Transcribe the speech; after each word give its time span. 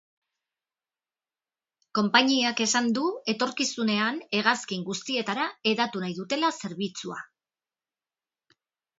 Konpainiak 1.97 2.63
esan 2.65 2.87
du 2.95 3.03
etorkizunean 3.33 4.17
hegazkin 4.37 4.85
guztietara 4.87 5.45
hedatu 5.73 6.01
nahi 6.05 6.15
dutela 6.21 6.51
zerbitzua. 6.63 7.19